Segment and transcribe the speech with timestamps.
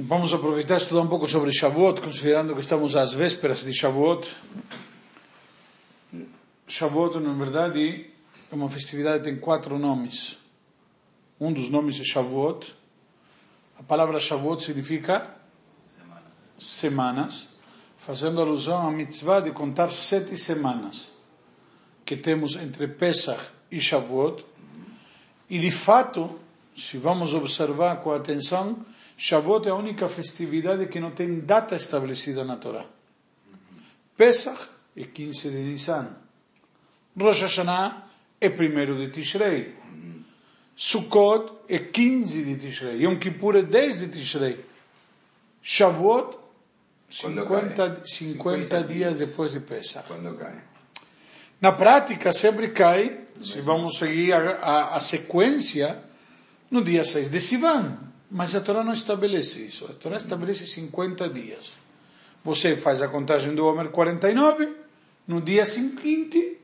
[0.00, 4.32] Vamos aproveitar e estudar um pouco sobre Shavuot, considerando que estamos às vésperas de Shavuot.
[6.68, 8.06] Shavuot, na verdade,
[8.48, 10.38] é uma festividade que tem quatro nomes.
[11.40, 12.72] Um dos nomes é Shavuot.
[13.76, 15.34] A palavra Shavuot significa
[15.90, 17.48] semanas, semanas
[17.96, 21.08] fazendo alusão à mitzvah de contar sete semanas
[22.06, 24.46] que temos entre Pesach e Shavuot.
[25.50, 26.38] E de fato,
[26.78, 28.86] se vamos observar com atenção,
[29.16, 32.86] Shavuot é a única festividade que não tem data estabelecida na Torá.
[34.16, 36.08] Pesach é 15 de Nisan.
[37.18, 38.06] Rosh Hashanah
[38.40, 39.74] é 1 de Tishrei.
[40.76, 43.02] Sukkot é 15 de Tishrei.
[43.02, 44.64] Yom Kippur é 10 de Tishrei.
[45.60, 46.38] Shavuot,
[47.10, 50.06] 50, 50 dias depois de Pesach.
[50.06, 50.62] Quando cai?
[51.60, 56.07] Na prática, sempre cai, se vamos seguir a, a, a sequência,
[56.70, 57.98] no dia 6 de Sivan.
[58.30, 59.86] Mas a Torá não estabelece isso.
[59.86, 61.72] A Torá estabelece 50 dias.
[62.44, 64.68] Você faz a contagem do Homer 49,
[65.26, 66.58] no dia seguinte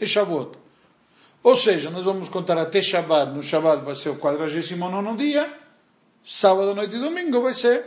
[0.00, 0.58] é Shavuot.
[1.42, 3.32] Ou seja, nós vamos contar até Shabbat.
[3.32, 5.52] No Shabbat vai ser o 49 dia,
[6.24, 7.84] sábado, noite e domingo vai ser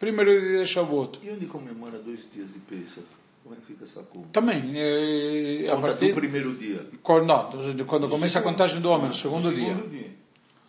[0.00, 1.20] primeiro dia de Shavuot.
[1.22, 3.06] E onde comemora dois dias de Pesach?
[3.42, 4.28] Como é que fica essa conta?
[4.32, 6.08] Também, é, a partir...
[6.08, 6.86] do primeiro dia.
[7.02, 9.74] Quando, não, quando começa a contagem do Homer, Ah, segundo do dia.
[9.74, 10.21] segundo dia.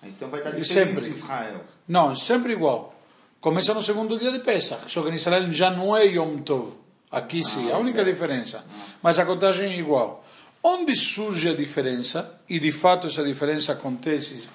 [0.06, 1.09] Então vai estar E diferente sempre.
[1.09, 1.64] em Israel.
[1.88, 2.94] Não, sempre igual.
[3.40, 6.73] Começa no segundo dia de Pesach, só que em Israel já não é Yom Tov.
[7.12, 8.64] Aqui sim, a única diferença.
[9.02, 10.26] Mas a contagem é igual.
[10.64, 14.48] Onde surge a diferença, e de fato essa diferença acontece,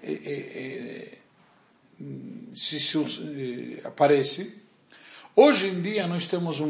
[0.00, 1.18] é, é, é,
[2.54, 4.54] se, se aparece,
[5.34, 6.68] hoje em dia nós temos um,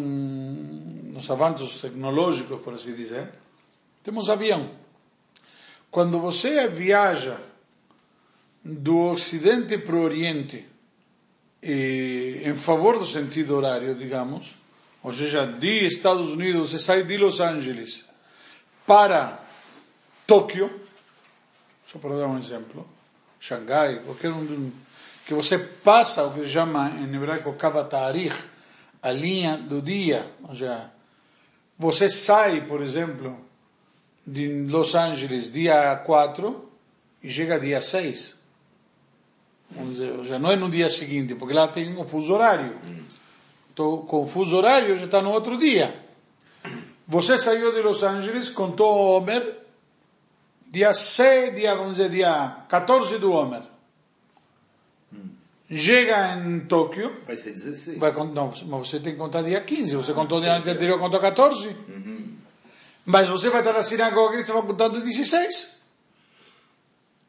[1.13, 3.29] nos avanços tecnológicos, por assim dizer,
[4.03, 4.71] temos avião.
[5.91, 7.39] Quando você viaja
[8.69, 10.67] do Ocidente para o Oriente,
[11.63, 14.57] eh, em favor do sentido horário, digamos,
[15.03, 18.05] ou seja, de Estados Unidos, você sai de Los Angeles
[18.87, 19.43] para
[20.27, 20.71] Tóquio,
[21.83, 22.87] só para dar um exemplo,
[23.41, 24.71] Xangai, qualquer um,
[25.25, 28.37] que você passa o que se chama em hebraico Kavatarich,
[29.03, 30.91] a linha do dia, ou seja,
[31.79, 33.39] você sai, por exemplo,
[34.27, 36.71] de Los Angeles dia 4
[37.23, 38.38] e chega dia 6.
[39.71, 42.77] Vamos dizer, seja, não é no dia seguinte, porque lá tem um fuso horário.
[43.73, 45.95] Então, com o fuso horário já está no outro dia.
[47.07, 49.59] Você saiu de Los Angeles, contou o Homer,
[50.69, 53.63] dia 6, dia, vamos dizer, dia 14 do Homer.
[55.71, 57.99] Chega em Tóquio, Vai ser 16.
[57.99, 59.97] Vai, não, mas você tem que contar dia 15.
[59.97, 61.77] Você contou dia anterior, contou 14.
[63.05, 65.83] Mas você vai estar na sinagoga e você vai contando 16.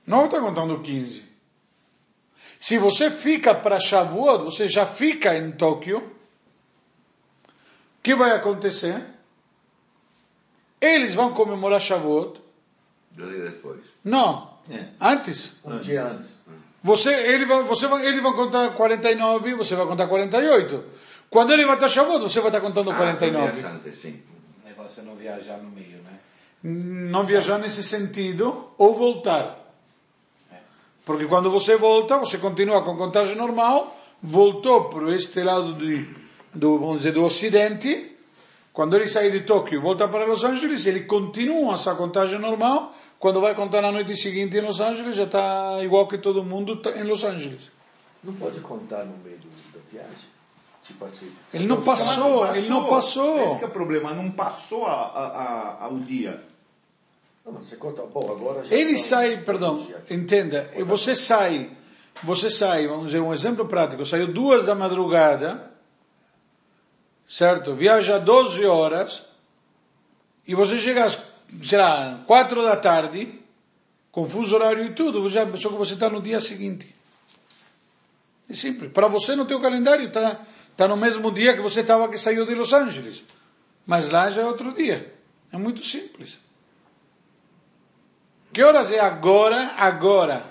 [0.07, 1.28] Não está contando 15.
[2.59, 5.99] Se você fica para Shavuot, você já fica em Tóquio.
[5.99, 7.51] O
[8.03, 9.01] que vai acontecer?
[10.81, 12.41] Eles vão comemorar Shavuot.
[13.11, 13.79] Dois dias depois.
[14.03, 14.85] Não, É.
[14.99, 15.55] antes.
[15.63, 16.29] Um dia antes.
[16.83, 20.83] Você, ele vai, você vai, ele vai contar 49, você vai contar 48.
[21.29, 23.51] Quando ele vai estar Shavuot, você vai estar contando Ah, 49.
[23.51, 24.21] dois dias antes, sim.
[24.63, 26.19] O negócio é não viajar no meio, né?
[26.63, 29.58] Não viajar nesse sentido ou voltar.
[31.09, 36.07] Porque quando você volta, você continua com contagem normal, voltou para este lado de,
[36.53, 38.15] do, vamos dizer, do ocidente.
[38.71, 42.93] Quando ele sai de Tóquio e volta para Los Angeles, ele continua essa contagem normal.
[43.17, 46.79] Quando vai contar na noite seguinte em Los Angeles, já está igual que todo mundo
[46.95, 47.71] em Los Angeles.
[48.23, 50.29] Não pode contar no meio do- da viagem?
[50.85, 51.31] Tipo assim.
[51.51, 53.43] Ele não Mas passou, ele não passou.
[53.45, 56.39] Esse é o problema, não passou a, a, a, ao dia.
[58.71, 61.71] Ele tá- sai, perdão, entenda, você sai,
[62.23, 65.71] você sai, vamos dizer, um exemplo prático, saiu duas da madrugada,
[67.27, 67.75] certo?
[67.75, 69.23] Viaja 12 horas,
[70.47, 71.19] e você chega às,
[71.63, 73.39] sei lá, 4 da tarde,
[74.11, 76.93] com fuso horário e tudo, já, só que você está no dia seguinte.
[78.49, 78.91] É simples.
[78.91, 80.41] Para você no teu calendário está
[80.75, 83.23] tá no mesmo dia que você estava que saiu de Los Angeles.
[83.85, 85.13] Mas lá já é outro dia.
[85.51, 86.39] É muito simples.
[88.51, 90.45] Que horas é agora, agora,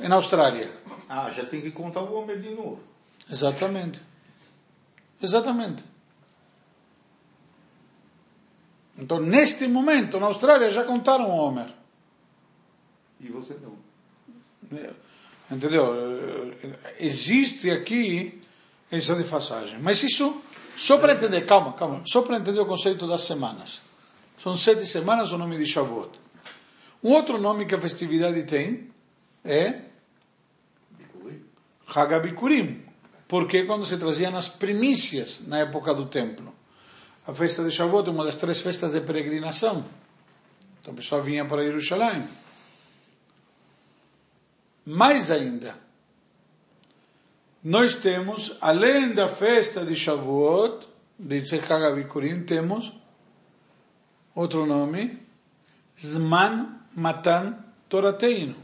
[0.00, 0.72] na Austrália?
[1.08, 2.80] Ah, já tem que contar o Homer de novo.
[3.30, 4.00] Exatamente.
[5.20, 5.84] Exatamente.
[8.98, 11.72] Então, neste momento, na Austrália, já contaram o Homer.
[13.20, 13.76] E você não.
[15.50, 16.54] Entendeu?
[16.98, 18.40] Existe aqui
[18.90, 19.78] essa defasagem.
[19.80, 20.40] Mas isso,
[20.76, 23.80] só para entender, calma, calma, só para entender o conceito das semanas.
[24.38, 26.25] São sete semanas o nome de Shavuot.
[27.02, 28.90] Um outro nome que a festividade tem
[29.44, 29.82] é
[31.94, 32.82] Hagabikurim,
[33.28, 36.52] porque quando se traziam as primícias na época do templo.
[37.26, 39.84] A festa de Shavuot é uma das três festas de peregrinação.
[40.80, 42.28] Então a pessoa vinha para Jerusalém.
[44.84, 45.76] Mais ainda,
[47.62, 50.86] nós temos, além da festa de Shavuot,
[51.18, 52.92] de Hagabikurim, temos
[54.34, 55.18] outro nome,
[55.98, 57.58] Zman Matan
[57.90, 58.56] Torateino,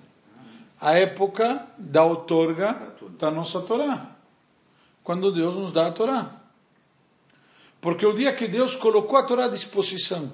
[0.80, 4.16] a época da outorga da nossa Torá,
[5.04, 6.30] quando Deus nos dá a Torá.
[7.78, 10.32] Porque o dia que Deus colocou a Torá à disposição,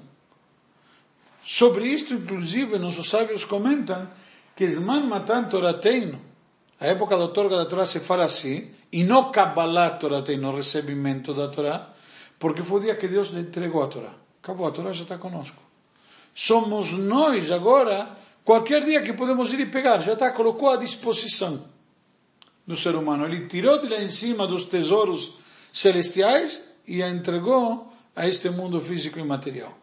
[1.43, 4.07] sobre isto, inclusive, nossos sábios comentam
[4.55, 6.21] que Zman Matan Torateino,
[6.79, 11.33] a época da outorga da Torá se fala assim, e não Kabbalah Torateino, no recebimento
[11.33, 11.89] da Torá,
[12.39, 14.13] porque foi o dia que Deus lhe entregou a Torá.
[14.41, 15.68] Acabou, a Torá já está conosco.
[16.33, 18.09] Somos nós agora,
[18.43, 21.65] qualquer dia que podemos ir e pegar, já está, colocou à disposição
[22.65, 23.25] do ser humano.
[23.25, 25.31] Ele tirou de lá em cima dos tesouros
[25.73, 29.77] celestiais e a entregou a este mundo físico e material.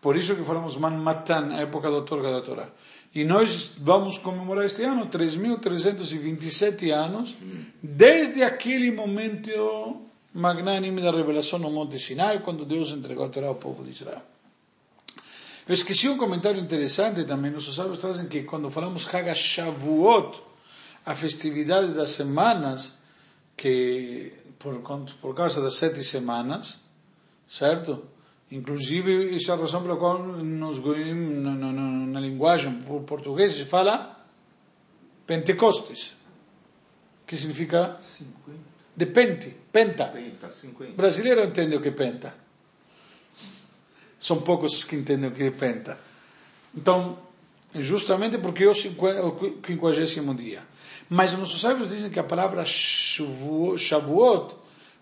[0.00, 2.68] Por isso que falamos Manmatan, a época da outorga da Torá.
[3.14, 7.36] E nós vamos comemorar este ano 3.327 anos,
[7.82, 9.50] desde aquele momento
[10.32, 14.22] magnânime da revelação no Monte Sinai, quando Deus entregou a Torá ao povo de Israel.
[15.68, 17.50] Eu esqueci um comentário interessante também.
[17.50, 20.40] Nossos sábios trazem que quando falamos Haga Shavuot,
[21.04, 22.94] a festividade das semanas,
[23.54, 24.80] que por,
[25.20, 26.78] por causa das sete semanas,
[27.46, 28.02] certo?
[28.50, 34.26] Inclusive, essa é a razão pela qual nos, na, na, na linguagem portuguesa se fala
[35.26, 36.16] Pentecostes,
[37.26, 37.98] que significa
[38.96, 40.06] de pente, penta.
[40.06, 40.92] Penta, 50.
[40.94, 42.47] Brasileiro entende o que é penta.
[44.18, 45.98] São poucos os que entendem o que é penta.
[46.74, 47.18] Então,
[47.74, 50.62] justamente porque é o 50 dia.
[51.08, 54.54] Mas nossos sábios dizem que a palavra Shavuot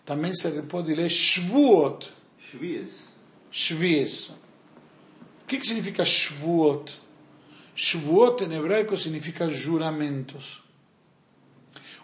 [0.05, 2.13] também se pode ler Shvuot.
[2.39, 3.13] Shvies.
[3.51, 4.29] Shvies.
[4.29, 7.01] O que, que significa Shvuot?
[7.75, 10.63] Shvuot em hebraico significa juramentos.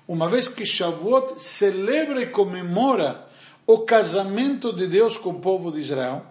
[0.07, 3.27] Uma vez que Shavuot celebra e comemora
[3.67, 6.27] o casamento de Deus com o povo de Israel,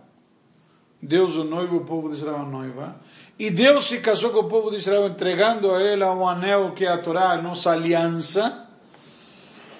[1.01, 3.01] Deus o noivo, o povo de Israel a noiva.
[3.39, 6.85] E Deus se casou com o povo de Israel entregando a ela um anel que
[6.85, 8.69] é a Torá, a nossa aliança.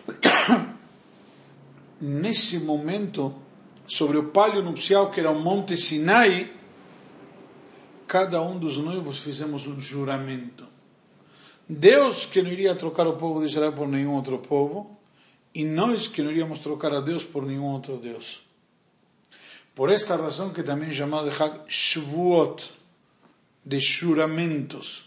[2.01, 3.35] Nesse momento,
[3.85, 6.51] sobre o palio nupcial que era o Monte Sinai,
[8.07, 10.65] cada um dos noivos fizemos um juramento.
[11.69, 14.97] Deus que não iria trocar o povo de Israel por nenhum outro povo,
[15.53, 18.41] e nós que não iríamos trocar a Deus por nenhum outro Deus.
[19.73, 22.71] Por esta razão que também é chamado de Hag Shavuot,
[23.65, 25.03] de juramentos.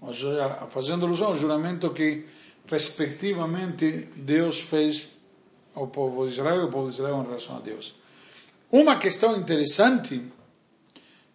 [0.00, 2.24] Ou seja, fazendo alusão ao juramento que,
[2.66, 5.08] respectivamente, Deus fez
[5.74, 7.94] ao povo de Israel e ao povo de Israel em relação a Deus.
[8.70, 10.22] Uma questão interessante,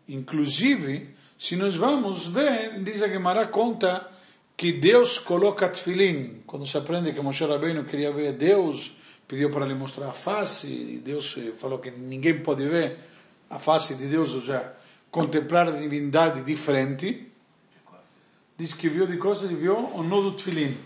[0.07, 4.09] inclusive, se nós vamos ver, diz a Gemara conta
[4.55, 6.41] que Deus coloca tefilim.
[6.45, 8.91] Quando se aprende que Moshe Rabbeinu queria ver Deus,
[9.27, 12.97] pediu para lhe mostrar a face, e Deus falou que ninguém pode ver
[13.49, 14.73] a face de Deus, ou seja,
[15.09, 17.31] contemplar a divindade de frente.
[18.57, 20.77] Diz que viu de costas e viu o nó do tefilim.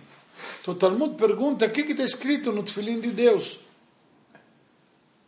[0.62, 3.60] Então o Talmud pergunta, o que está escrito no tefilim de Deus?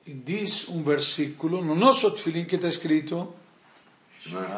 [0.05, 3.33] E diz um versículo, no nosso tefilim que está escrito,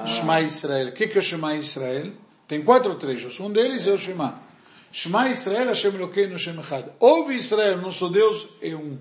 [0.05, 0.89] Shema Israel.
[0.89, 2.11] O que é o Shema Israel?
[2.47, 3.39] Tem quatro trechos.
[3.39, 4.50] Um deles é o Shema.
[4.91, 6.91] Shema Israel, Hashem Elokeinu, Hashem Echad.
[7.00, 8.98] Ouve Israel, nosso Deus é um.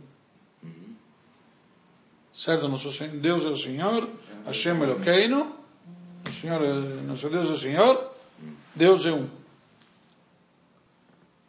[2.33, 2.69] Certo?
[2.69, 4.09] Nosso Deus é o Senhor,
[4.47, 5.57] Hashem Elokeinu,
[6.41, 8.11] Senhor é, nosso Deus é o Senhor,
[8.75, 9.29] Deus é um.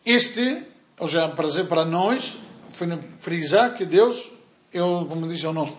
[0.05, 0.63] Este,
[1.00, 2.38] ou seja, para dizer para nós,
[3.19, 4.29] frisar que Deus
[4.74, 5.77] é, o, como diz, é o nosso.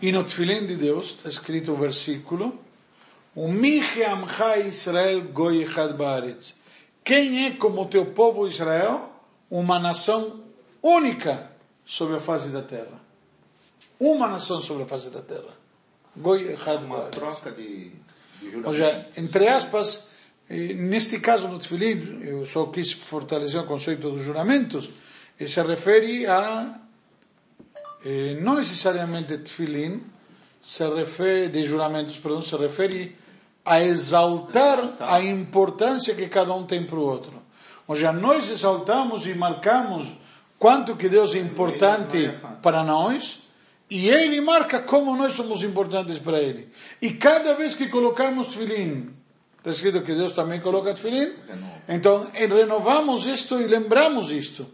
[0.00, 2.60] E no tefilim de Deus está escrito o versículo,
[3.34, 6.61] o Miche Amcha Israel Goi Echad Baaretz.
[7.04, 9.10] Quem é como teu povo Israel?
[9.50, 10.40] Uma nação
[10.82, 11.50] única
[11.84, 13.00] sobre a face da terra.
[13.98, 15.62] Uma nação sobre a face da terra.
[16.16, 16.54] Goi
[16.84, 17.90] Uma troca de,
[18.40, 20.08] de Ou seja, entre aspas,
[20.48, 24.90] neste caso no Tfilim, eu só quis fortalecer o conceito dos juramentos,
[25.40, 26.80] e se refere a,
[28.04, 30.02] eh, não necessariamente Tfilim,
[30.60, 33.16] se refere, de juramentos, perdão, se refere
[33.64, 37.42] a exaltar a importância que cada um tem para o outro.
[37.86, 40.06] Ou seja, nós exaltamos e marcamos
[40.58, 42.30] quanto que Deus é importante
[42.62, 43.40] para nós,
[43.90, 46.68] e Ele marca como nós somos importantes para Ele.
[47.00, 49.10] E cada vez que colocamos tefilim,
[49.58, 51.34] está escrito que Deus também coloca tefilim,
[51.88, 54.66] Então, renovamos isto e lembramos isto.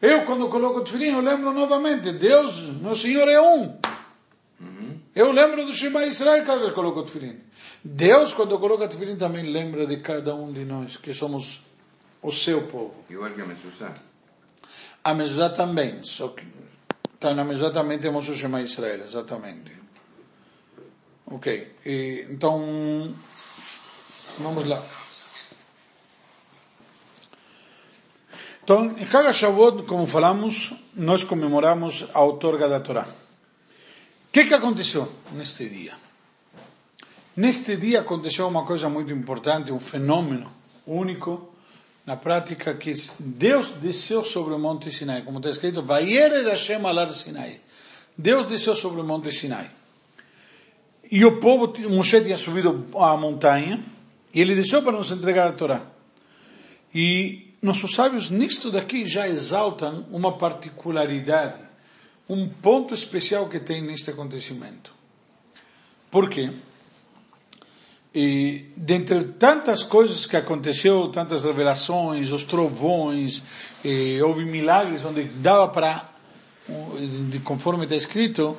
[0.00, 3.76] Eu, quando coloco o eu lembro novamente, Deus, meu Senhor é um.
[5.14, 7.38] Eu lembro do Shema Israel cada vez que coloco o tefilim.
[7.84, 11.62] Deus, quando coloca o tefilim, também lembra de cada um de nós, que somos
[12.20, 13.04] o seu povo.
[13.08, 13.94] Igual que a Mesuzá.
[15.04, 16.44] A Mesuzá também, só que
[17.20, 19.72] tá, na Mesuzá também temos o Shema Israel, exatamente.
[21.26, 23.14] Ok, e, então,
[24.38, 24.82] vamos lá.
[28.64, 33.06] Então, em Haga Shavuot, como falamos, nós comemoramos a outorga da Torá.
[34.34, 35.94] Que, que aconteceu neste dia?
[37.36, 40.50] Neste dia aconteceu uma coisa muito importante, um fenômeno
[40.84, 41.54] único
[42.04, 47.10] na prática que Deus desceu sobre o monte Sinai, como está escrito, Vayered Hashem alar
[47.10, 47.60] Sinai.
[48.18, 49.70] Deus desceu sobre o monte Sinai.
[51.08, 53.84] E o povo, Moshe tinha subido a montanha,
[54.34, 55.86] e ele desceu para nos entregar a Torá.
[56.92, 61.63] E nossos sábios nisto daqui já exaltam uma particularidade,
[62.28, 64.92] um ponto especial que tem neste acontecimento.
[66.10, 66.50] Por quê?
[68.14, 73.42] E dentre tantas coisas que aconteceu, tantas revelações, os trovões,
[74.24, 76.08] houve milagres onde dava para,
[77.42, 78.56] conforme está escrito,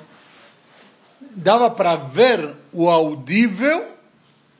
[1.31, 3.95] dava para ver o audível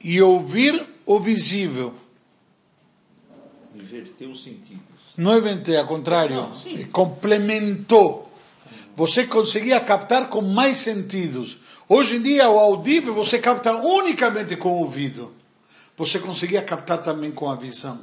[0.02, 1.94] e ouvir o visível
[3.86, 4.82] inverteu os sentidos.
[5.18, 6.52] Não é inverter, ao contrário, Não,
[6.92, 8.25] complementou.
[8.96, 11.58] Você conseguia captar com mais sentidos.
[11.88, 15.34] Hoje em dia, o audível você capta unicamente com o ouvido.
[15.98, 18.00] Você conseguia captar também com a visão.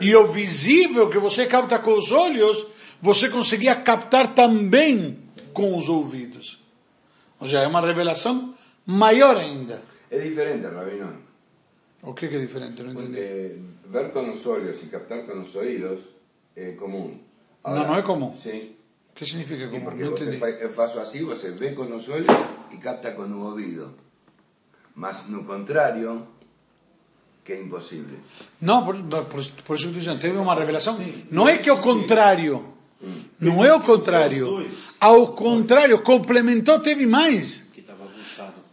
[0.00, 2.64] E o visível que você capta com os olhos,
[3.00, 5.18] você conseguia captar também
[5.52, 6.60] com os ouvidos.
[7.40, 8.54] Ou seja, é uma revelação
[8.86, 9.82] maior ainda.
[10.10, 11.28] É diferente, Rabino.
[12.02, 12.82] O que, que é diferente?
[12.82, 13.10] Não entendi.
[13.10, 13.58] Porque
[13.90, 16.00] ver con los ojos y captar con los oídos
[16.54, 17.18] é comum.
[17.64, 18.32] Ahora, não, não é comum.
[18.34, 18.77] Sim.
[19.18, 19.84] Que significa comum?
[19.84, 22.26] Porque você faz, eu faço assim, você vê com os olhos
[22.70, 23.92] e capta com o ouvido.
[24.94, 26.26] Mas no contrário,
[27.44, 28.18] que é impossível.
[28.60, 30.96] Não, por, por, por isso que estou dizendo, teve uma revelação.
[30.96, 31.26] Sim.
[31.30, 32.64] Não é que é o contrário.
[33.02, 33.22] Hum.
[33.40, 34.70] Não é o contrário.
[35.00, 37.64] Ao contrário, complementou, teve mais.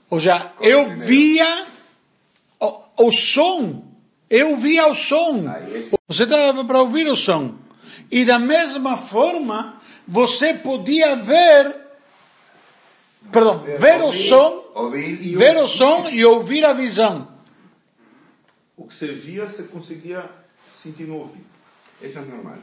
[0.09, 1.67] Ou seja, eu via
[2.59, 3.95] o, o som
[4.29, 5.45] eu via o som.
[6.07, 7.55] Você dava para ouvir o som.
[8.11, 11.75] E da mesma forma, você podia ver,
[13.31, 14.63] perdão, ver o som,
[15.37, 17.27] ver o som e ouvir a visão.
[18.77, 20.29] O que você via, você conseguia
[20.71, 21.45] sentir no ouvido.
[22.01, 22.57] Isso é normal.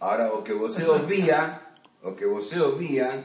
[0.00, 1.60] Agora, o que você ouvia,
[2.02, 3.24] o que você ouvia,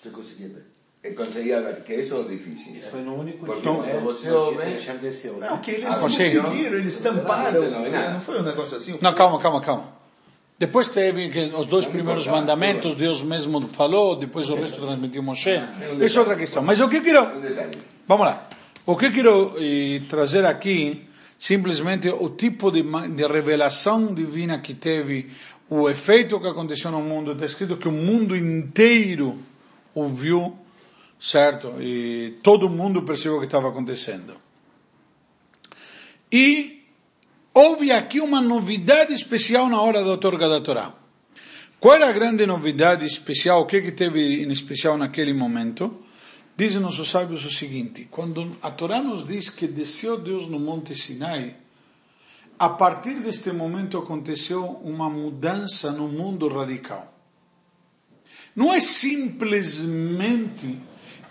[0.00, 0.66] você conseguia ver.
[1.02, 2.80] E conseguia ver, que isso é difícil.
[2.90, 3.72] Foi no único Porque dia.
[3.72, 4.64] quando você ouve...
[5.02, 5.36] desceu.
[5.36, 7.60] Não, que eles Ah, conseguiram, eles tamparam.
[7.60, 8.12] Não, não, não.
[8.14, 8.98] Não foi um negócio assim?
[9.02, 9.93] Não, calma, calma, calma.
[10.56, 15.60] Depois teve os dois primeiros mandamentos, Deus mesmo falou, depois o resto transmitiu Moshe.
[16.00, 16.62] Isso é outra questão.
[16.62, 17.26] Mas o que eu quero,
[18.06, 18.48] vamos lá.
[18.86, 24.74] O que eu quero eh, trazer aqui, simplesmente o tipo de, de revelação divina que
[24.74, 25.28] teve,
[25.68, 27.32] o efeito que aconteceu no mundo.
[27.32, 29.38] Está escrito que o mundo inteiro
[29.92, 30.56] ouviu,
[31.18, 31.74] certo?
[31.80, 34.36] E todo mundo percebeu o que estava acontecendo.
[36.30, 36.83] E
[37.54, 40.92] houve aqui uma novidade especial na hora da outorga da Torá.
[41.78, 43.60] Qual era a grande novidade especial?
[43.60, 46.02] O que, que teve em especial naquele momento?
[46.56, 50.94] Dizem nossos sábios o seguinte: quando a Torá nos diz que desceu Deus no Monte
[50.94, 51.56] Sinai,
[52.58, 57.12] a partir deste momento aconteceu uma mudança no mundo radical.
[58.54, 60.78] Não é simplesmente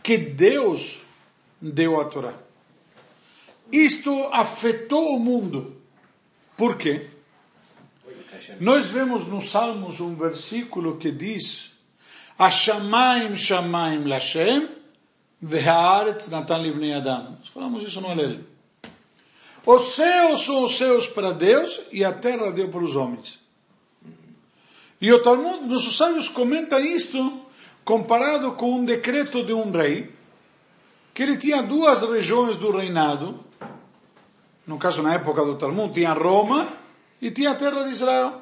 [0.01, 1.00] que Deus
[1.62, 2.34] deu a Torá.
[3.72, 5.83] Isto afetou o mundo.
[6.57, 7.07] Por quê?
[8.60, 11.72] Nós vemos nos Salmos um versículo que diz:
[12.38, 14.69] Ashamaim shamaim lashem
[15.41, 17.38] v'haaretz natan livnei adam.
[17.39, 18.39] Nós falamos isso no Alel.
[19.65, 23.39] Os céus são os céus para Deus e a terra deu para os homens.
[25.00, 27.41] E o Talmud, nossos sábios comentam isto
[27.83, 30.12] comparado com um decreto de um rei,
[31.13, 33.43] que ele tinha duas regiões do reinado,
[34.65, 36.67] no caso na época do Talmud, tinha Roma
[37.22, 38.41] e tinha a terra de Israel.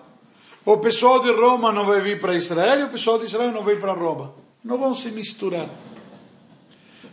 [0.63, 3.63] O pessoal de Roma não vai vir para Israel e o pessoal de Israel não
[3.63, 4.33] vai para Roma.
[4.63, 5.69] Não vão se misturar.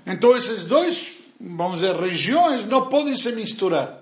[0.06, 3.98] Então esses dois, vamos dizer, regiões não podem se misturar.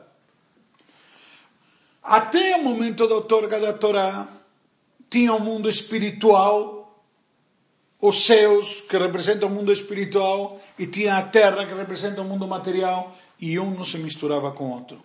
[2.02, 4.28] Até o momento da outorga da Torá,
[5.08, 6.75] tinha o um mundo espiritual,
[8.00, 12.46] os céus, que representam o mundo espiritual, e tinha a terra, que representa o mundo
[12.46, 15.02] material, e um não se misturava com o outro.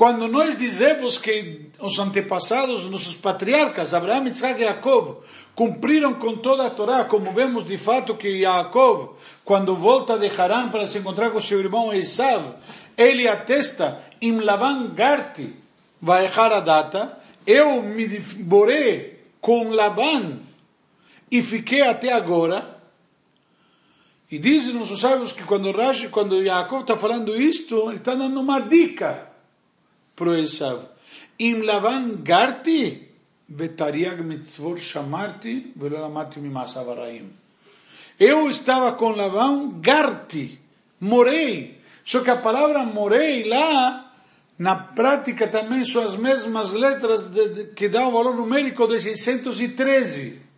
[0.00, 5.18] Quando nós dizemos que os antepassados, nossos patriarcas, Abraão, Isaac e Jacob,
[5.54, 9.10] cumpriram com toda a Torá, como vemos de fato que Jacob,
[9.44, 12.54] quando volta de Harã para se encontrar com seu irmão Esav,
[12.96, 15.54] ele atesta, Im Lavan Garti,
[16.00, 20.38] vai errar a data, eu me devorei com Laban
[21.30, 22.78] e fiquei até agora.
[24.30, 28.40] E dizem nossos sábios que quando Rashi, quando Jacob está falando isto, ele está dando
[28.40, 29.28] uma dica
[30.14, 30.84] pro Esav.
[31.38, 33.08] Im Lavan garti,
[33.48, 37.30] vetariag mitzvor shamarti, velo lamati mimasav araim.
[38.18, 40.60] Eu estava com Lavan garti,
[41.00, 41.80] morei.
[42.04, 44.12] Só que a palavra morei lá,
[44.58, 49.00] na prática também são as mesmas letras de, de, que dá o valor numérico de
[49.00, 50.49] 613.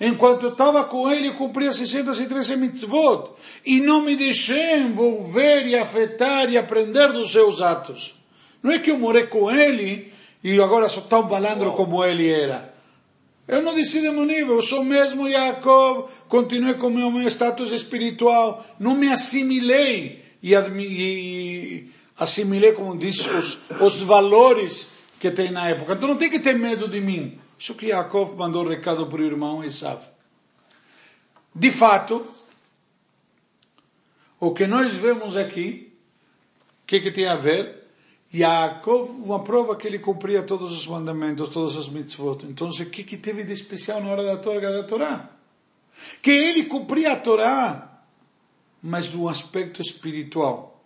[0.00, 3.32] Enquanto eu estava com ele, eu cumpria 613 mitzvot.
[3.66, 8.14] E não me deixei envolver e afetar e aprender dos seus atos.
[8.62, 10.12] Não é que eu morei com ele
[10.42, 12.74] e agora sou tão balandro como ele era.
[13.46, 17.72] Eu não desci de meu nível, eu sou mesmo Jacob, continuei com o meu status
[17.72, 24.88] espiritual, não me assimilei e, e assimilei, como diz, os, os valores
[25.18, 25.94] que tem na época.
[25.94, 27.38] Então não tem que ter medo de mim.
[27.58, 30.02] Isso que Jacob mandou recado para o irmão Esav.
[31.54, 32.24] De fato,
[34.38, 35.92] o que nós vemos aqui,
[36.84, 37.78] o que, que tem a ver?
[38.32, 42.44] Yaakov, uma prova que ele cumpria todos os mandamentos, todas as mitzvot.
[42.44, 44.70] Então, o que, que teve de especial na hora da Torá?
[44.70, 45.30] Da Torá?
[46.22, 48.02] Que ele cumpria a Torá,
[48.82, 50.84] mas de um aspecto espiritual.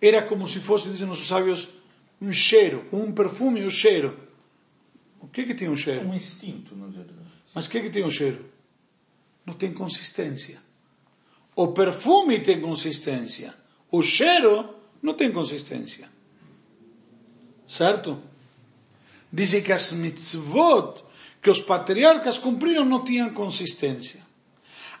[0.00, 1.68] Era como se fosse, dizem os sábios,
[2.22, 4.16] um cheiro, um perfume, um cheiro.
[5.24, 6.06] O que que tem um cheiro?
[6.06, 7.18] Um instinto, na verdade.
[7.54, 8.44] Mas o que que tem um cheiro?
[9.46, 10.58] Não tem consistência.
[11.56, 13.54] O perfume tem consistência.
[13.90, 16.10] O cheiro não tem consistência.
[17.66, 18.20] Certo?
[19.32, 21.02] Dizem que as mitzvot
[21.40, 24.20] que os patriarcas cumpriram não tinham consistência.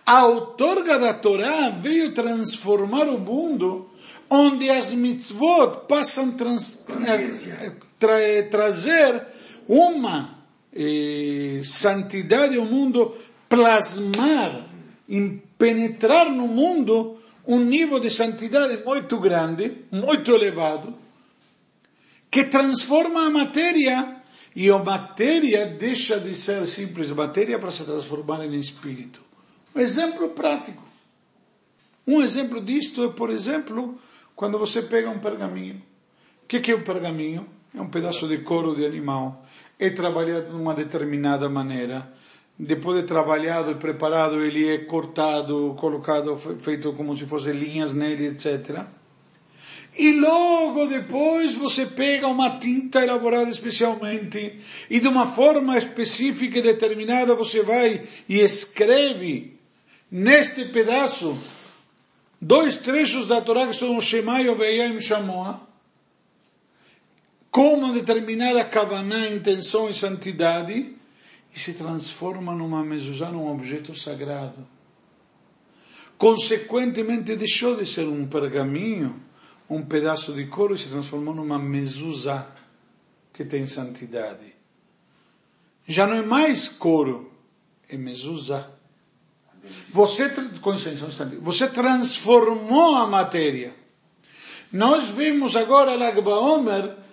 [0.06, 3.90] A outorga da Torá veio transformar o mundo
[4.30, 8.18] onde as mitzvot passam trans, eh, tra,
[8.50, 9.26] trazer
[9.68, 10.38] uma
[10.72, 13.14] eh, santidade ao mundo,
[13.48, 14.68] plasmar,
[15.58, 20.94] penetrar no mundo um nível de santidade muito grande, muito elevado,
[22.30, 24.16] que transforma a matéria
[24.56, 29.20] e a matéria deixa de ser simples matéria para se transformar em espírito.
[29.74, 30.82] Um exemplo prático.
[32.06, 33.98] Um exemplo disto é, por exemplo,
[34.36, 35.82] quando você pega um pergaminho.
[36.42, 37.48] O que é um pergaminho?
[37.74, 39.44] É um pedaço de couro de animal.
[39.78, 42.12] É trabalhado de uma determinada maneira.
[42.56, 48.28] Depois de trabalhado e preparado, ele é cortado, colocado, feito como se fossem linhas nele,
[48.28, 48.84] etc.
[49.96, 56.62] E logo depois você pega uma tinta elaborada especialmente e de uma forma específica e
[56.62, 59.56] determinada você vai e escreve
[60.10, 61.36] neste pedaço
[62.40, 65.73] dois trechos da Torá que são o Shema e o Be'yam Shamoa
[67.54, 70.92] com uma determinada kavaná, intenção e santidade
[71.54, 74.66] e se transforma numa mezuzá, num objeto sagrado.
[76.18, 79.22] Consequentemente deixou de ser um pergaminho
[79.70, 82.50] um pedaço de couro e se transformou numa mezuzá
[83.32, 84.52] que tem santidade.
[85.86, 87.30] Já não é mais couro,
[87.88, 88.68] é mezuzá.
[89.90, 90.28] Você,
[90.60, 93.76] com licença, um instante, você transformou a matéria.
[94.72, 97.03] Nós vimos agora Lagba Omer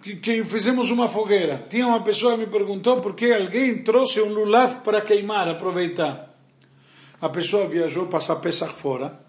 [0.00, 1.66] que, que, fizemos uma fogueira.
[1.68, 6.34] Tinha uma pessoa que me perguntou por que alguém trouxe um lulav para queimar, aproveitar.
[7.20, 9.20] A pessoa viajou passar Pesach fora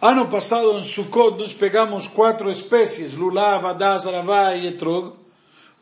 [0.00, 5.14] Ano passado em Sukkot nós pegamos quatro espécies, lulav, adas, aravá e etrog,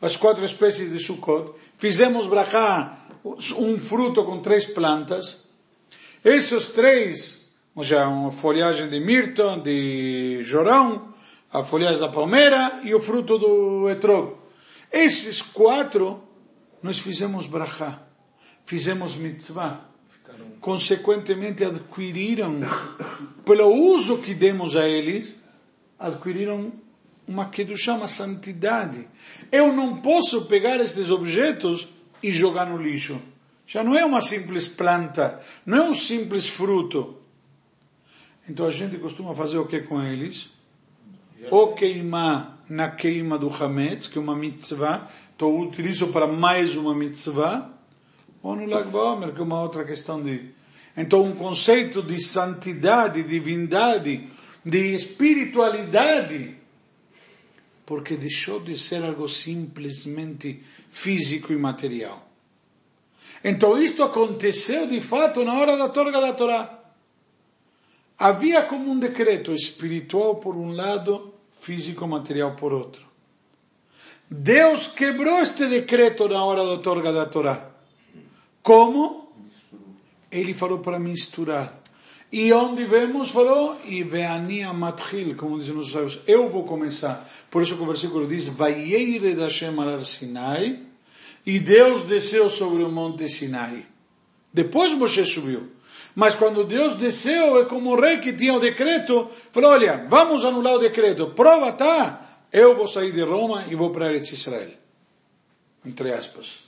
[0.01, 1.51] as quatro espécies de Sukkot.
[1.77, 2.97] Fizemos brachá,
[3.55, 5.43] um fruto com três plantas.
[6.25, 11.06] Esses três, ou seja, uma folhagem de mirto, de jorão,
[11.51, 14.35] a folhagem da palmeira e o fruto do etrog.
[14.91, 16.23] Esses quatro,
[16.81, 18.01] nós fizemos brachá,
[18.65, 19.87] fizemos mitzvah
[20.59, 22.59] consequentemente adquiriram,
[23.45, 25.33] pelo uso que demos a eles,
[25.97, 26.71] adquiriram
[27.27, 29.07] uma kedushá, uma santidade.
[29.51, 31.87] Eu não posso pegar estes objetos
[32.21, 33.17] e jogar no lixo.
[33.65, 37.17] Já não é uma simples planta, não é um simples fruto.
[38.49, 40.49] Então a gente costuma fazer o que com eles?
[41.49, 46.75] Ou queimar na queima do Hametz, que é uma mitzvah, então eu utilizo para mais
[46.75, 47.69] uma mitzvah,
[48.41, 48.89] ou no Lag
[49.33, 50.51] que é uma outra questão de...
[50.95, 54.27] Então, um conceito de santidade, divindade,
[54.65, 56.55] de espiritualidade,
[57.85, 62.27] Porque deixou de ser algo simplesmente físico e material.
[63.43, 66.77] Então isto aconteceu de fato na hora da torga da Torá.
[68.19, 73.05] Havia como um decreto espiritual por um lado, físico material por outro.
[74.29, 77.71] Deus quebrou este decreto na hora da torga da Torá.
[78.61, 79.31] Como?
[80.31, 81.81] Ele falou para misturar.
[82.29, 87.25] E onde vemos, falou, e veania matril, como dizem os sábios, eu vou começar.
[87.49, 90.81] Por isso que o versículo diz, Vaieire da Shem al Sinai,
[91.45, 93.85] e Deus desceu sobre o monte Sinai.
[94.51, 95.71] Depois Moshe subiu.
[96.17, 100.43] Mas quando Deus desceu, é como o rei que tinha o decreto, falou, olha, vamos
[100.43, 104.71] anular o decreto, prova tá, eu vou sair de Roma e vou para Eretz Israel.
[105.85, 106.61] Entre aspas.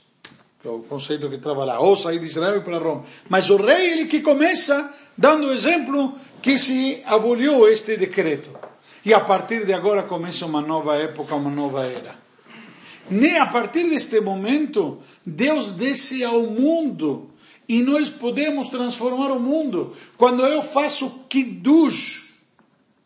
[0.64, 3.02] É o conceito que estava lá, ou sair de Israel e para Roma.
[3.28, 8.50] Mas o rei, ele que começa dando o exemplo que se aboliu este decreto.
[9.04, 12.14] E a partir de agora começa uma nova época, uma nova era.
[13.10, 17.29] Nem a partir deste momento, Deus desce ao mundo
[17.70, 19.96] e nós podemos transformar o mundo.
[20.16, 22.28] Quando eu faço kiddush,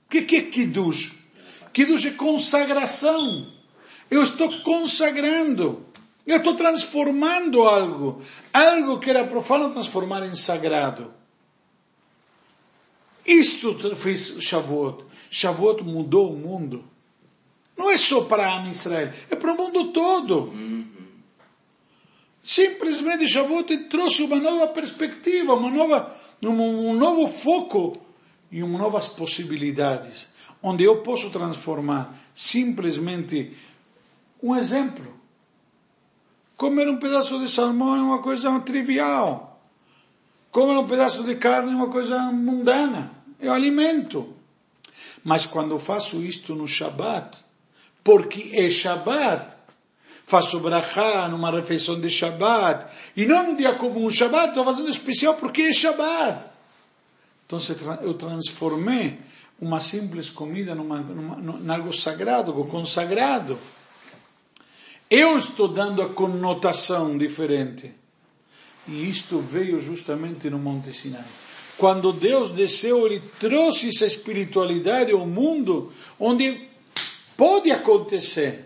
[0.07, 1.13] o que, que é kiddush?
[1.71, 3.47] Kiddush é consagração.
[4.11, 5.85] Eu estou consagrando.
[6.27, 8.23] Eu estou transformando algo.
[8.55, 11.13] Algo que era profano transformar em sagrado.
[13.27, 15.05] Isto fez Shavuot.
[15.31, 16.87] Shavuot mudou o mundo.
[17.77, 20.55] Não é só para Israel, é para o mundo todo.
[22.45, 27.99] Simplesmente Shavuot trouxe uma nova perspectiva, uma nova, um, um novo foco
[28.53, 30.29] e uma novas possibilidades,
[30.63, 33.57] onde eu posso transformar simplesmente
[34.43, 35.15] um exemplo.
[36.55, 39.59] Comer um pedaço de salmão é uma coisa trivial.
[40.51, 43.11] Comer um pedaço de carne é uma coisa mundana.
[43.41, 44.35] É o alimento.
[45.25, 47.39] Mas quando faço isto no Shabat,
[48.05, 49.64] porque é Shabat.
[50.27, 52.87] Faço brachá numa refeição de Shabat.
[53.17, 56.47] E não num dia comum, Shabat, estou fazendo especial porque é Shabat.
[57.47, 57.59] Então
[58.03, 59.19] eu transformei
[59.61, 63.59] uma simples comida numa, numa, num algo sagrado, consagrado.
[65.11, 67.93] Eu estou dando a conotação diferente.
[68.89, 71.25] E isto veio justamente no Monte Sinai.
[71.77, 76.69] Quando Deus desceu, Ele trouxe essa espiritualidade ao mundo, onde
[77.37, 78.65] Pode acontecer.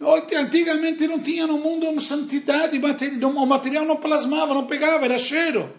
[0.00, 5.72] Antigamente não tinha no mundo uma santidade, o material não plasmava, não pegava, era cheiro.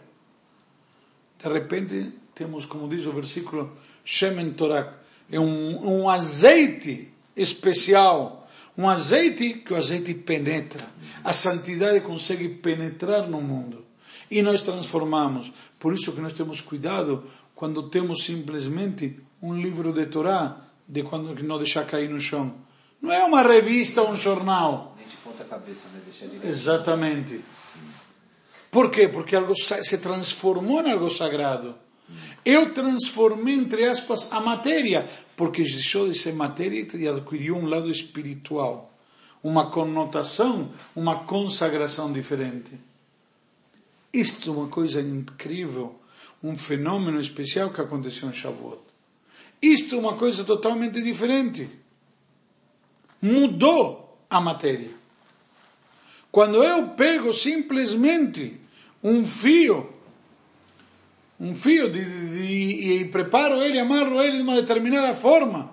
[1.42, 3.72] De repente temos, como diz o versículo,
[4.04, 4.98] Shemen Torah,
[5.32, 10.86] é um, um azeite especial, um azeite que o azeite penetra.
[11.24, 13.86] A santidade consegue penetrar no mundo.
[14.30, 15.52] E nós transformamos.
[15.80, 17.24] Por isso que nós temos cuidado
[17.56, 22.54] quando temos simplesmente um livro de Torá de quando não deixar cair no chão.
[23.02, 24.96] Não é uma revista ou um jornal.
[24.98, 26.02] Nem de ponta cabeça, né?
[26.06, 26.48] Deixar direito.
[26.48, 27.42] Exatamente.
[28.70, 29.08] Por quê?
[29.08, 31.76] Porque algo se transformou em algo sagrado.
[32.44, 37.90] Eu transformei, entre aspas, a matéria, porque deixou de ser matéria e adquiriu um lado
[37.90, 38.92] espiritual,
[39.44, 42.72] uma conotação, uma consagração diferente.
[44.12, 46.00] Isto é uma coisa incrível,
[46.44, 48.82] um fenômeno especial que aconteceu em Shavuot.
[49.62, 51.70] Isto é uma coisa totalmente diferente.
[53.22, 54.92] Mudou a matéria.
[56.32, 58.60] Quando eu pego simplesmente
[59.04, 59.92] um fio,
[61.40, 65.72] um fio de, de, e preparo ele, amarro ele de uma determinada forma,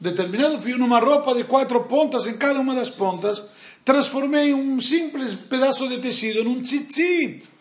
[0.00, 3.44] determinado fio numa roupa de quatro pontas em cada uma das pontas,
[3.84, 7.52] transformei um simples pedaço de tecido num tzitzit.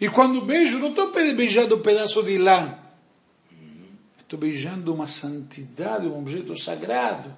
[0.00, 2.76] E quando beijo, não estou beijando um pedaço de lã,
[4.32, 7.36] Estou beijando uma santidade, um objeto sagrado,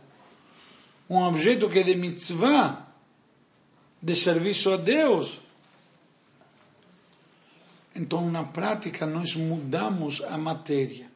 [1.10, 2.86] um objeto que é de mitzvah,
[4.00, 5.40] de serviço a Deus.
[7.96, 11.10] Então, na prática, nós mudamos a matéria.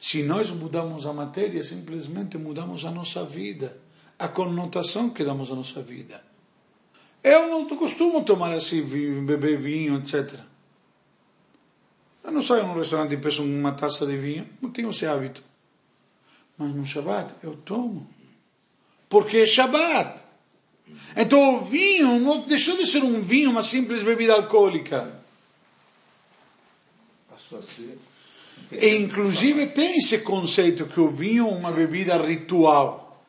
[0.00, 3.76] Se nós mudamos a matéria, simplesmente mudamos a nossa vida,
[4.18, 6.24] a conotação que damos à nossa vida.
[7.22, 8.80] Eu não costumo tomar assim,
[9.26, 10.40] beber vinho, etc.
[12.28, 15.42] Eu não saio num restaurante e peço uma taça de vinho, não tenho esse hábito.
[16.58, 18.06] Mas no Shabat eu tomo.
[19.08, 20.22] Porque é Shabat.
[21.16, 25.18] Então o vinho não deixou de ser um vinho, uma simples bebida alcoólica.
[28.70, 33.24] E inclusive tem esse conceito que o vinho é uma bebida ritual.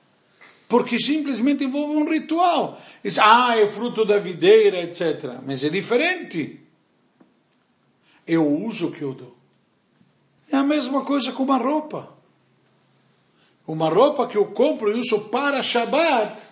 [0.68, 2.78] Porque simplesmente envolve um ritual.
[3.02, 5.40] Diz, ah, é fruto da videira, etc.
[5.46, 6.59] Mas é diferente
[8.34, 9.36] é o uso que eu dou.
[10.52, 12.16] É a mesma coisa com uma roupa.
[13.68, 16.44] Uma roupa que eu compro e uso para Shabbat,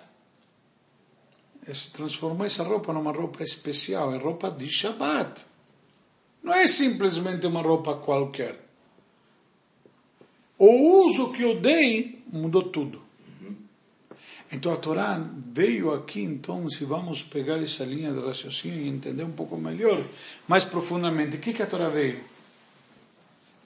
[1.74, 5.46] se transformou essa roupa numa roupa especial, é roupa de Shabbat.
[6.44, 8.60] Não é simplesmente uma roupa qualquer.
[10.58, 13.07] O uso que eu dei mudou tudo.
[14.52, 19.24] Então a Torá veio aqui, então, se vamos pegar essa linha de raciocínio e entender
[19.24, 20.06] um pouco melhor,
[20.48, 22.24] mais profundamente, o que, que a Torá veio?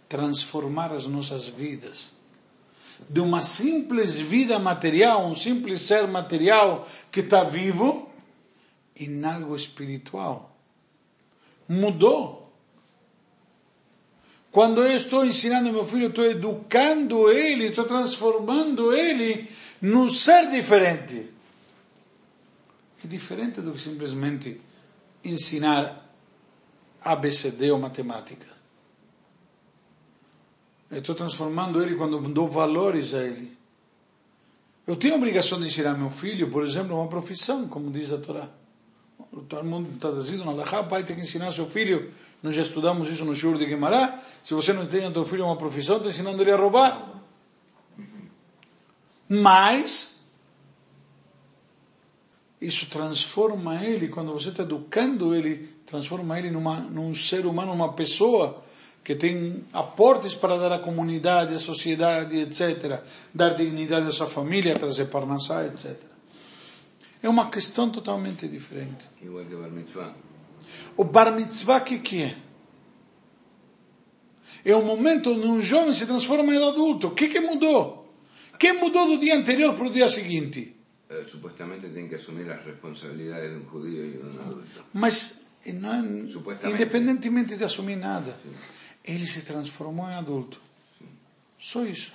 [0.09, 2.11] Transformar as nossas vidas.
[3.07, 8.09] De uma simples vida material, um simples ser material que está vivo,
[8.95, 10.55] em algo espiritual.
[11.67, 12.51] Mudou.
[14.51, 19.47] Quando eu estou ensinando meu filho, estou educando ele, estou transformando ele
[19.81, 21.29] num ser diferente.
[23.03, 24.61] É diferente do que simplesmente
[25.23, 26.07] ensinar
[27.03, 28.47] ABCD ou matemática.
[30.89, 33.57] Eu estou transformando ele quando dou valores a ele.
[34.85, 38.17] Eu tenho a obrigação de ensinar meu filho, por exemplo, uma profissão, como diz a
[38.17, 38.49] Torá.
[39.47, 42.11] Todo mundo está trazido na Lahá, pai tem que ensinar seu filho.
[42.43, 44.21] Nós já estudamos isso no Shur de Guimará.
[44.43, 47.20] Se você não tem a teu filho uma profissão, está ensinando ele a roubar.
[49.33, 50.21] Mas,
[52.59, 57.93] isso transforma ele, quando você está educando ele, transforma ele numa, num ser humano, uma
[57.93, 58.61] pessoa
[59.01, 63.01] que tem aportes para dar à comunidade, à sociedade, etc.
[63.33, 65.95] Dar dignidade à sua família, trazer parnassá, etc.
[67.23, 69.07] É uma questão totalmente diferente.
[69.21, 70.13] Igual que Bar Mitzvah.
[70.97, 72.37] O bar mitzvah, o que, que é?
[74.65, 77.07] É o momento onde um jovem se transforma em adulto.
[77.07, 78.00] O que, que mudou?
[78.61, 80.75] ¿Qué mudou do dia anterior para o dia seguinte?
[81.09, 84.85] Eh, supuestamente tienen que asumir las responsabilidades de un judío y de un adulto.
[84.93, 86.75] Mas, não, Supuestamente.
[86.75, 88.37] independentemente de assumir nada,
[89.03, 90.61] ele se transformou em adulto.
[91.57, 92.11] Só isso.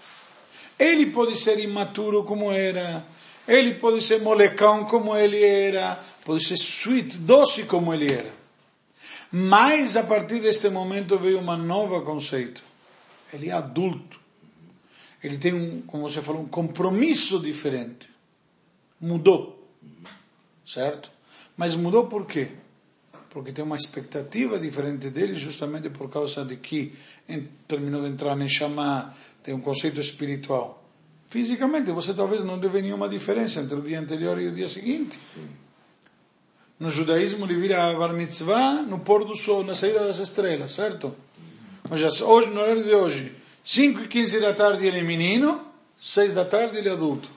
[0.78, 3.04] Ele pode ser imaturo como era,
[3.48, 8.32] ele pode ser molecão como ele era, pode ser sweet, doce como ele era.
[9.32, 12.62] Mas a partir deste momento veio um novo conceito.
[13.32, 14.25] Ele é adulto.
[15.22, 18.08] Ele tem um, como você falou, um compromisso diferente.
[19.00, 19.68] Mudou.
[20.64, 21.10] Certo?
[21.56, 22.50] Mas mudou por quê?
[23.30, 26.94] Porque tem uma expectativa diferente dele, justamente por causa de que
[27.68, 30.82] terminou de entrar em chamar, tem um conceito espiritual.
[31.28, 35.18] Fisicamente, você talvez não dê nenhuma diferença entre o dia anterior e o dia seguinte.
[36.78, 41.14] No judaísmo, ele vira bar mitzvah no pôr do sol, na saída das estrelas, certo?
[41.88, 43.34] Mas hoje, no horário de hoje,
[43.66, 45.60] 5 e 15 da tarde ele é menino,
[45.98, 47.28] 6 da tarde ele é adulto.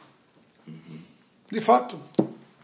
[1.51, 1.99] De fato.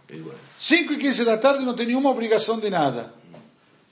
[0.07, 0.35] Igual.
[0.59, 3.11] 5 e 15 da tarde não tem nenhuma obrigação de nada.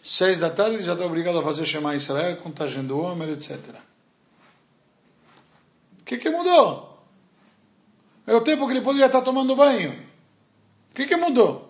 [0.03, 3.57] 6 da tarde ele já está obrigado a fazer Shema Israel, contagem do homem, etc.
[5.99, 7.03] O que, que mudou?
[8.27, 9.93] É o tempo que ele poderia estar tomando banho.
[10.91, 11.67] O que, que mudou?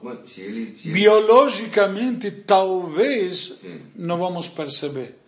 [0.92, 3.54] Biologicamente, talvez,
[3.96, 5.22] não vamos perceber.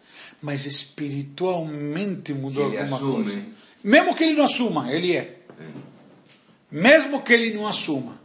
[0.46, 3.24] Mas espiritualmente mudou ele alguma assume.
[3.24, 3.46] coisa.
[3.84, 5.40] Mesmo que ele não assuma, ele é.
[6.70, 8.22] Mesmo que ele não assuma.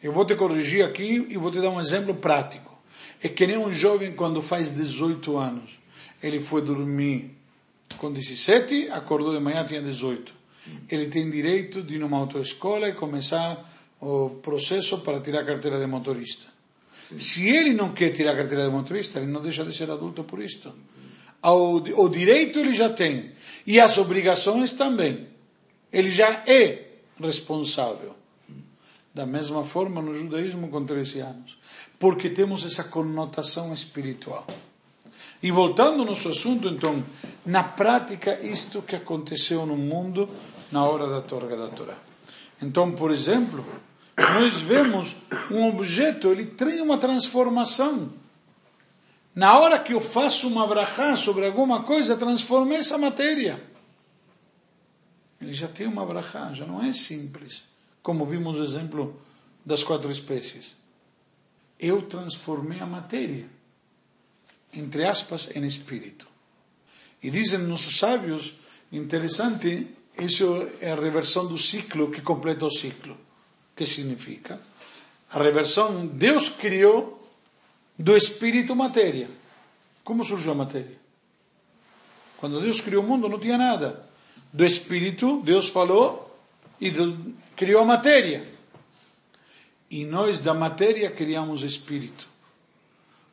[0.00, 2.78] Eu vou te corrigir aqui e vou te dar um exemplo prático.
[3.20, 5.80] É que nem um jovem quando faz 18 anos.
[6.22, 7.34] Ele foi dormir
[7.96, 10.32] com 17, acordou de manhã, tinha 18.
[10.88, 13.68] Ele tem direito de ir numa autoescola e começar
[14.00, 16.46] o processo para tirar a carteira de motorista.
[17.16, 20.22] Se ele não quer tirar a carteira de motorista, ele não deixa de ser adulto
[20.22, 20.72] por isto.
[21.42, 23.32] O, direito ele já tem.
[23.66, 25.28] E as obrigações também.
[25.92, 26.86] Ele já é
[27.20, 28.14] responsável.
[29.14, 31.58] Da mesma forma no judaísmo com 13 anos.
[31.98, 34.46] Porque temos essa conotação espiritual.
[35.42, 37.02] E voltando ao nosso assunto, então,
[37.46, 40.28] na prática, isto que aconteceu no mundo
[40.70, 41.96] na hora da torga da Torá.
[42.60, 43.64] Então, por exemplo,
[44.16, 45.14] nós vemos
[45.50, 48.10] um objeto, ele tem uma transformação.
[49.38, 53.62] Na hora que eu faço uma brachá sobre alguma coisa, transformei essa matéria.
[55.40, 57.62] Ele já tem uma brachá, já não é simples.
[58.02, 59.22] Como vimos o exemplo
[59.64, 60.74] das quatro espécies.
[61.78, 63.48] Eu transformei a matéria,
[64.74, 66.26] entre aspas, em espírito.
[67.22, 68.54] E dizem nossos sábios,
[68.90, 69.86] interessante,
[70.18, 73.16] isso é a reversão do ciclo que completa o ciclo.
[73.76, 74.60] que significa?
[75.30, 77.17] A reversão, Deus criou
[77.98, 79.28] do espírito matéria.
[80.04, 80.96] Como surgiu a matéria?
[82.38, 84.06] Quando Deus criou o mundo não tinha nada.
[84.52, 86.38] Do espírito, Deus falou
[86.80, 86.92] e
[87.56, 88.46] criou a matéria.
[89.90, 92.28] E nós da matéria criamos espírito.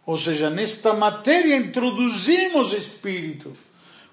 [0.06, 3.54] Ou seja, nesta matéria introduzimos espírito.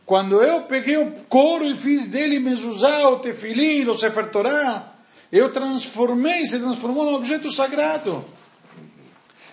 [0.04, 4.92] Quando eu peguei o couro e fiz dele mezuzá, o tefilim, o sefer Torah,
[5.30, 8.24] eu transformei, se transformou num objeto sagrado.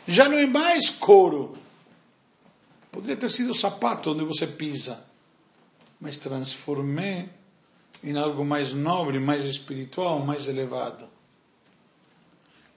[0.09, 1.55] Já não é mais couro.
[2.91, 5.05] Poderia ter sido o sapato onde você pisa.
[6.01, 7.29] Mas transformei
[8.03, 11.07] em algo mais nobre, mais espiritual, mais elevado.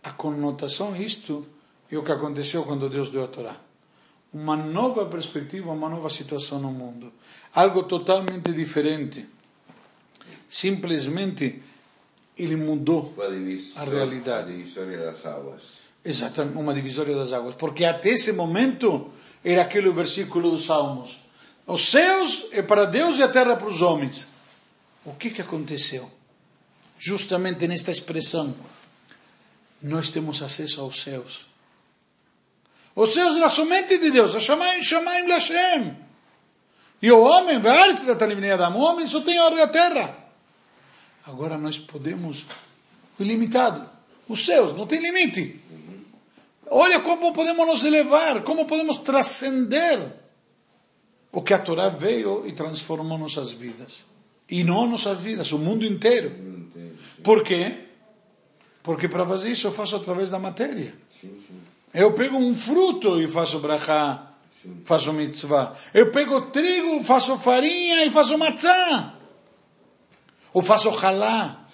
[0.02, 1.46] A conotação, isto
[1.90, 3.56] é o que aconteceu quando Deus deu a Torá.
[4.32, 7.12] Uma nova perspectiva, uma nova situação no mundo.
[7.54, 9.26] Algo totalmente diferente.
[10.48, 11.62] Simplesmente
[12.36, 14.52] ele mudou a, divis- a realidade.
[14.52, 15.81] a divisoria das águas.
[16.04, 17.54] Exatamente, uma divisória das águas.
[17.54, 19.10] Porque até esse momento
[19.44, 21.18] era aquele versículo dos Salmos.
[21.66, 24.28] Os céus é para Deus e a terra para os homens.
[25.04, 26.10] O que, que aconteceu?
[26.98, 28.54] Justamente nesta expressão,
[29.80, 31.46] nós temos acesso aos céus.
[32.94, 35.96] Os céus era somente de Deus, Lashem.
[37.00, 40.16] E o homem, o homem só tem a terra.
[41.26, 42.44] Agora nós podemos,
[43.18, 43.88] o ilimitado,
[44.28, 45.61] os céus, não tem limite.
[46.74, 50.10] Olha como podemos nos elevar, como podemos transcender
[51.30, 54.06] o que a Torá veio e transformou nossas vidas.
[54.48, 56.34] E não nossas vidas, o mundo inteiro.
[57.22, 57.88] Por quê?
[58.82, 60.94] Porque para fazer isso eu faço através da matéria.
[61.92, 64.30] Eu pego um fruto e faço brachá,
[64.86, 65.74] faço mitzvah.
[65.92, 69.12] Eu pego trigo, faço farinha e faço matzá.
[70.54, 71.66] Ou faço halá.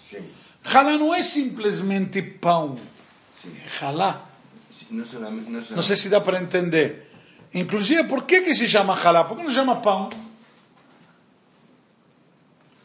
[0.64, 2.80] Halá não é simplesmente pão.
[3.46, 4.27] É halá.
[4.90, 7.10] No solamente, Não solamente- sei se dá para entender.
[7.54, 9.24] Inclusive, por que, que se chama halá?
[9.24, 10.08] Por que não chama pão?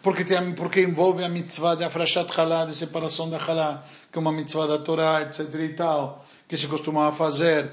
[0.01, 4.21] Porque, tem, porque envolve a mitzvah de afrashat halá, de separação da halá, que é
[4.21, 7.71] uma mitzvah da Torá, etc e tal, que se costumava fazer.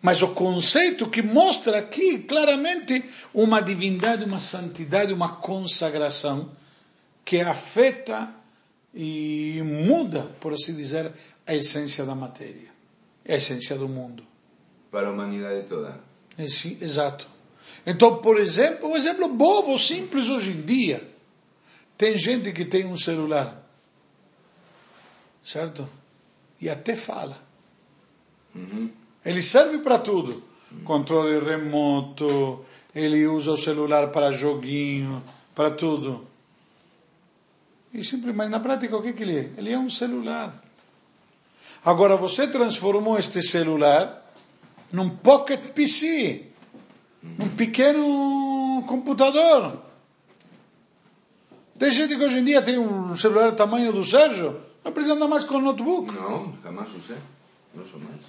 [0.00, 6.50] Mas o conceito que mostra aqui claramente uma divindade, uma santidade, uma consagração
[7.24, 8.30] que afeta
[8.94, 11.12] e muda, por assim dizer,
[11.46, 12.67] a essência da matéria,
[13.36, 14.22] essência do mundo.
[14.90, 16.00] para a humanidade toda.
[16.36, 17.28] É, sim, exato.
[17.86, 21.06] Então, por exemplo, um exemplo bobo, simples hoje em dia.
[21.96, 23.60] Tem gente que tem um celular,
[25.44, 25.88] certo?
[26.60, 27.36] E até fala.
[29.24, 30.42] Ele serve para tudo.
[30.84, 32.64] Controle remoto,
[32.94, 35.22] ele usa o celular para joguinho,
[35.54, 36.26] para tudo.
[37.92, 39.50] E simplesmente, mas na prática o que, que ele é?
[39.56, 40.62] Ele é um celular.
[41.88, 44.30] Agora você transformou este celular
[44.92, 46.44] num pocket PC,
[47.22, 49.80] num pequeno computador.
[51.78, 55.14] Tem gente que hoje em dia tem um celular do tamanho do Sérgio, não precisa
[55.14, 56.12] andar mais com notebook.
[56.12, 57.16] No, jamás usé.
[57.74, 58.20] No uso más.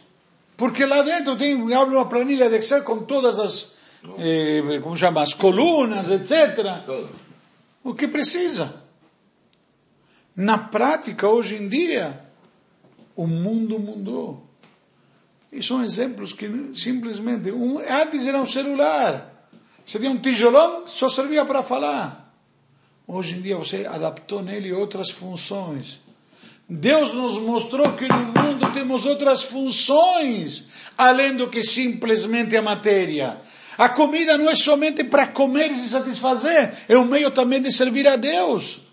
[0.56, 3.76] Porque lá dentro tem, abre uma planilha de Excel com todas as,
[4.20, 6.86] eh, como chama, as colunas, etc.
[6.86, 7.10] Todo.
[7.84, 8.82] O que precisa.
[10.34, 12.29] Na prática, hoje em dia,
[13.20, 14.48] o mundo mudou.
[15.52, 19.46] E são exemplos que simplesmente, um, antes era um celular,
[19.86, 22.34] tinha um tijolão, só servia para falar.
[23.06, 26.00] Hoje em dia você adaptou nele outras funções.
[26.70, 30.64] Deus nos mostrou que no mundo temos outras funções,
[30.98, 33.42] além do que simplesmente a matéria.
[33.78, 37.70] A comida não é somente para comer e se satisfazer, é um meio também de
[37.70, 38.89] servir a Deus.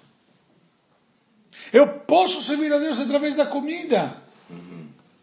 [1.72, 4.22] Eu posso servir a Deus através da comida.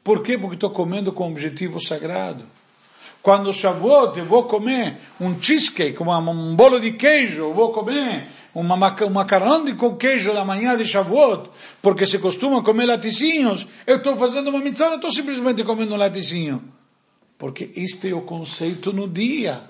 [0.03, 0.37] Por quê?
[0.37, 2.45] Porque estou comendo com objetivo sagrado.
[3.21, 8.27] Quando Shavuot eu vou comer um cheesecake, uma, um bolo de queijo, eu vou comer
[8.53, 11.49] uma, um macarrão de, com queijo da manhã de Shavuot,
[11.81, 15.97] porque se costuma comer laticínios, eu estou fazendo uma mitzvah, não estou simplesmente comendo um
[15.97, 16.61] laticínio.
[17.37, 19.61] Porque este é o conceito no dia.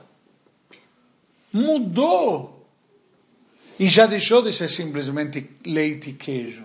[1.54, 2.53] Mudou.
[3.84, 6.64] E já deixou de ser simplesmente leite e queijo.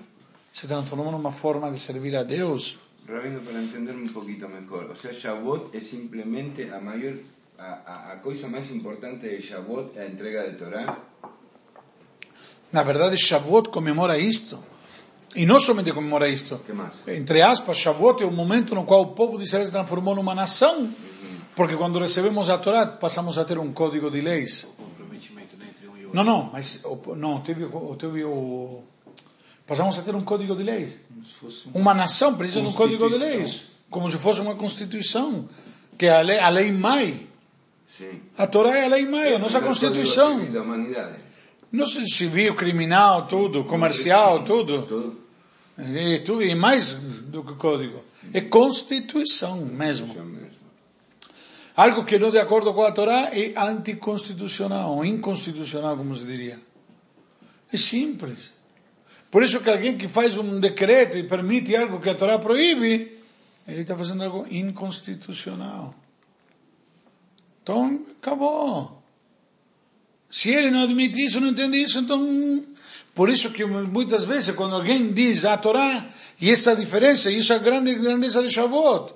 [0.52, 2.78] Se transformou numa forma de servir a Deus.
[3.08, 7.14] Rabino, para entender un poquito mejor, o sea, Shavuot es simplemente a mayor,
[7.58, 10.96] a, a, a coisa más importante de Shavuot é a entrega de Torá.
[12.72, 14.62] Na verdade, Shavuot comemora isto.
[15.34, 16.60] E não somente comemora isto.
[16.72, 17.02] Mais?
[17.08, 20.36] Entre aspas, Shavuot é o momento no qual o povo de Israel se transformou numa
[20.36, 20.94] nação.
[21.56, 24.68] Porque quando recebemos a Torá, passamos a ter um código de leis.
[26.12, 26.84] Não, não, mas
[27.16, 27.66] não, teve,
[27.98, 28.82] teve o...
[29.66, 30.98] Passamos a ter um código de leis.
[31.74, 33.64] Uma nação precisa de um código de leis.
[33.90, 35.48] Como se fosse uma constituição.
[35.98, 37.26] Que é a lei, a lei Mai.
[37.86, 38.22] Sí.
[38.36, 40.38] A Torá é a lei Mai, a nossa Código constituição.
[40.38, 41.16] Civil da humanidade.
[41.70, 44.82] Não sei, civil, criminal, tudo, comercial, tudo.
[44.82, 45.16] Todo.
[45.78, 48.02] E, tudo, e mais do que código.
[48.32, 50.08] É constituição mesmo.
[51.78, 56.58] Algo que não de acordo com a Torá é anticonstitucional, ou inconstitucional, como se diria.
[57.72, 58.50] É simples.
[59.30, 63.20] Por isso que alguém que faz um decreto e permite algo que a Torá proíbe,
[63.68, 65.94] ele está fazendo algo inconstitucional.
[67.62, 69.00] Então, acabou.
[70.28, 72.64] Se ele não admite isso, não entende isso, então...
[73.14, 76.08] Por isso que muitas vezes, quando alguém diz a Torá,
[76.40, 79.14] e essa diferença, isso é a grande grandeza de Shavuot.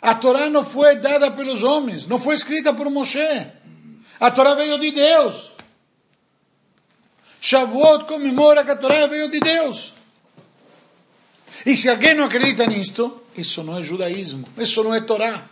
[0.00, 3.18] A Torá não foi dada pelos homens, não foi escrita por Moshe.
[4.18, 5.50] A Torá veio de Deus.
[7.40, 9.92] Shavuot comemora que a Torá veio de Deus.
[11.66, 15.48] E se alguém não acredita nisto, isso não é judaísmo, isso não é Torá.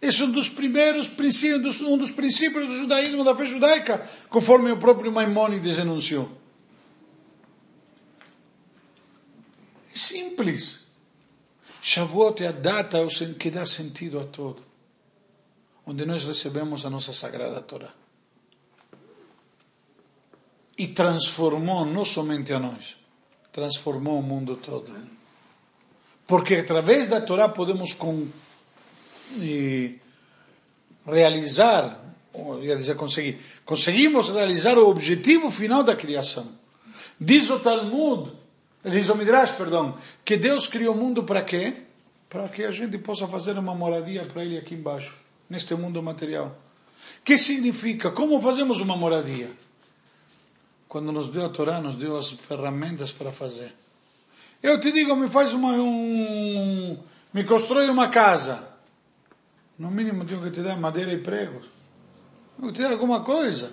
[0.00, 4.70] Esse é um dos primeiros princípios, um dos princípios do judaísmo, da fé judaica, conforme
[4.70, 6.30] o próprio Maimônides enunciou.
[9.92, 10.83] É simples.
[11.86, 13.06] Shavuot é a data
[13.38, 14.62] que dá sentido a todo,
[15.84, 17.92] onde nós recebemos a nossa sagrada Torá.
[20.78, 22.96] E transformou não somente a nós,
[23.52, 24.96] transformou o mundo todo.
[26.26, 28.28] Porque através da Torá podemos com,
[29.36, 29.98] e,
[31.06, 32.02] realizar,
[32.62, 36.50] ia dizer conseguir, conseguimos realizar o objetivo final da criação.
[37.20, 38.32] Diz o Talmud,
[38.84, 41.74] diz o Midrash, perdão, que Deus criou o mundo para quê?
[42.28, 45.14] Para que a gente possa fazer uma moradia para Ele aqui embaixo,
[45.48, 46.56] neste mundo material.
[47.24, 48.10] Que significa?
[48.10, 49.50] Como fazemos uma moradia?
[50.88, 53.74] Quando nos deu a Torá, nos deu as ferramentas para fazer.
[54.62, 56.98] Eu te digo, me faz uma, um,
[57.32, 58.66] me constrói uma casa.
[59.78, 61.66] No mínimo tenho que te dar madeira e pregos.
[62.56, 63.72] Tenho que te dar alguma coisa.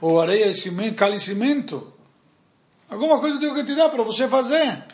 [0.00, 1.91] Ou areia e cimento, cal e cimento.
[2.92, 4.84] Alguma coisa tenho que te dar para você fazer.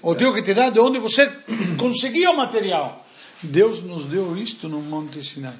[0.00, 1.30] Ou tenho que te dar de onde você
[1.78, 3.04] conseguiu o material.
[3.42, 5.58] Deus nos deu isto no Monte Sinai.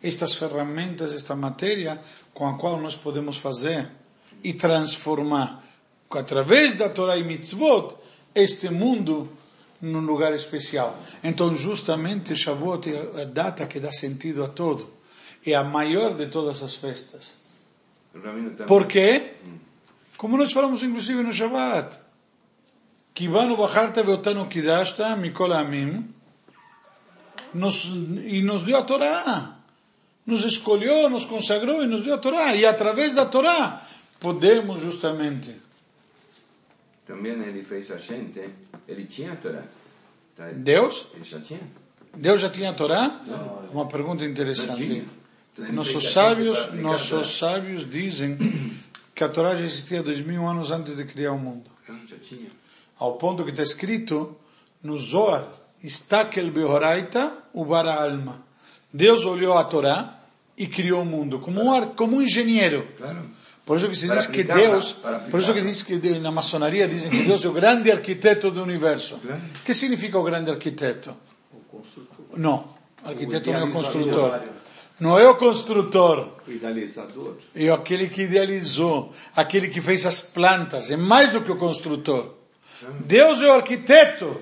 [0.00, 2.00] Estas ferramentas, esta matéria
[2.32, 3.90] com a qual nós podemos fazer
[4.44, 5.64] e transformar
[6.08, 7.96] através da Torá e Mitzvot,
[8.32, 9.28] este mundo
[9.82, 10.96] num lugar especial.
[11.24, 14.88] Então, justamente, Shavuot é a data que dá sentido a todo.
[15.44, 17.39] É a maior de todas as festas.
[18.66, 19.34] Por quê?
[20.16, 21.98] Como nós falamos, inclusive, no Shabbat.
[23.14, 26.08] Kibanu bacharta veotanu kidashta mikol amim.
[27.54, 29.56] Nos, e nos deu a Torá.
[30.26, 32.54] Nos escolheu, nos consagrou e nos deu a Torá.
[32.54, 33.82] E através da Torá
[34.20, 35.70] podemos justamente
[37.10, 38.40] também ele fez a gente,
[38.86, 39.64] ele tinha a Torá.
[40.54, 41.08] Deus?
[41.12, 41.60] Ele já tinha.
[42.16, 43.20] Deus já tinha a Torá?
[43.26, 43.70] Não.
[43.72, 45.04] Uma pergunta interessante.
[45.58, 48.36] Nossos sábios, nossos sábios dizem
[49.14, 51.70] que a Torá já existia dois mil anos antes de criar o mundo.
[52.08, 52.50] Já tinha.
[52.98, 54.36] Ao ponto que está escrito
[54.82, 55.46] no Zohar,
[55.82, 58.42] Istakel Behoraita Ubara Alma.
[58.92, 60.20] Deus olhou a Torá
[60.56, 62.86] e criou o mundo como um, como um engenheiro.
[63.64, 64.96] Por isso que se diz que Deus,
[65.30, 68.62] por isso que diz que na maçonaria dizem que Deus é o grande arquiteto do
[68.62, 69.16] universo.
[69.16, 71.16] O que significa o grande arquiteto?
[72.36, 72.68] Não,
[73.04, 74.42] arquiteto não é o construtor.
[75.00, 76.28] Não é o construtor.
[76.46, 77.36] O idealizador.
[77.54, 80.90] É aquele que idealizou, aquele que fez as plantas.
[80.90, 82.34] É mais do que o construtor.
[83.00, 84.40] Deus é o arquiteto.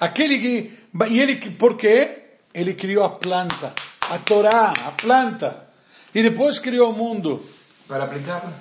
[0.00, 2.22] Aquele que e ele por quê?
[2.52, 5.68] Ele criou a planta, a Torá, a planta.
[6.14, 7.44] E depois criou o mundo.
[7.86, 8.52] Para aplicar?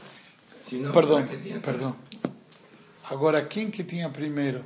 [0.71, 1.27] Não, perdão,
[1.61, 1.95] perdão.
[3.09, 4.65] Agora, quem que tinha primeiro?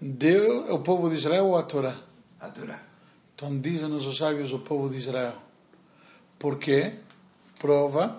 [0.00, 1.94] Deus, o povo de Israel ou a Torá?
[2.40, 2.80] A Torá.
[3.34, 5.49] Então dizem os sábios o povo de Israel.
[6.40, 6.94] Por quê?
[7.60, 8.16] Prova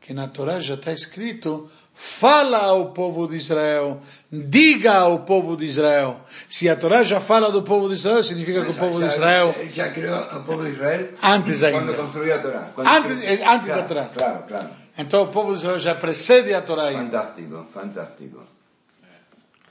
[0.00, 4.00] que na Torá já está escrito fala ao povo de Israel,
[4.30, 6.20] diga ao povo de Israel.
[6.46, 9.54] Se a Torá já fala do povo de Israel, significa que o povo de Israel...
[9.70, 11.78] Já, criou o povo de Israel antes ainda.
[11.78, 12.72] Quando construiu a Torá.
[12.76, 14.04] Antes, eh, antes claro, da Torá.
[14.14, 14.68] Claro, claro.
[14.98, 17.20] Então o povo de Israel já precede a Torá ainda.
[17.20, 18.42] Fantástico, fantástico.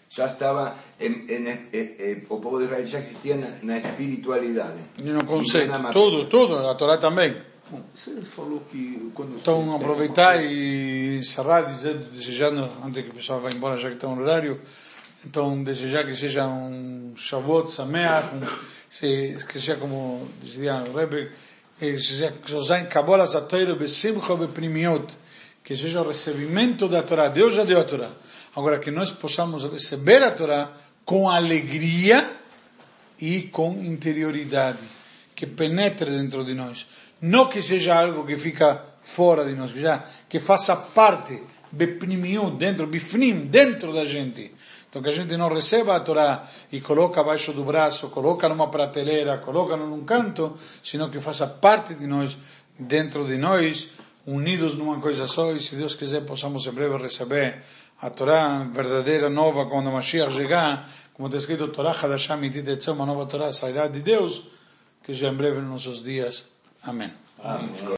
[0.09, 4.79] Já estava, em, em, em, o povo de Israel já existia na, na espiritualidade.
[5.03, 7.52] No conceito, tudo, tudo, a Torá também.
[7.93, 13.49] Você falou que quando Então aproveitar e encerrar dizendo, desejando, antes que o pessoal vá
[13.53, 14.59] embora, já que está no horário,
[15.25, 18.41] então desejar que seja um Shavuot Sameach, um,
[18.89, 21.31] se, que seja como dizia o Rebbe,
[21.79, 22.31] que seja
[22.89, 25.15] Kabbalah Zatoiro Besimcha Beprimiot,
[25.63, 27.29] que seja o recebimento da Torá.
[27.29, 28.11] Deus já deu a Torá.
[28.55, 30.73] Agora que nós possamos receber a Torá
[31.05, 32.29] com alegria
[33.19, 34.79] e com interioridade,
[35.35, 36.85] que penetre dentro de nós.
[37.23, 42.51] Não que seja algo que fica fora de nós, que, já, que faça parte bepnimiu,
[42.51, 44.53] dentro, bifnim, dentro da gente.
[44.89, 48.67] Então que a gente não receba a Torá e coloca abaixo do braço, coloca numa
[48.67, 50.53] prateleira, coloca num canto,
[50.83, 52.37] sino que faça parte de nós,
[52.77, 53.87] dentro de nós,
[54.27, 57.63] unidos numa coisa só, e se Deus quiser possamos em breve receber
[58.01, 63.25] a Torá verdadeira, nova, quando Mashiach chegar, como está escrito, Torá Hadashah Mitit uma nova
[63.25, 64.43] Torá sairá de Deus,
[65.01, 66.52] que já em breve nos nossos dias.
[66.87, 67.11] Amen.
[67.43, 67.69] Amen.